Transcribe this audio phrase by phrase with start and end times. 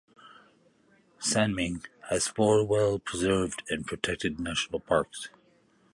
[1.19, 5.29] Sanming has four well preserved and protected National Parks.